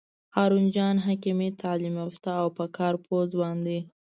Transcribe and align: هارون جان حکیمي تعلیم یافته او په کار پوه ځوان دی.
هارون 0.35 0.65
جان 0.75 0.95
حکیمي 1.07 1.49
تعلیم 1.61 1.95
یافته 2.01 2.29
او 2.41 2.47
په 2.57 2.65
کار 2.77 2.93
پوه 3.05 3.21
ځوان 3.33 3.57
دی. 3.67 3.79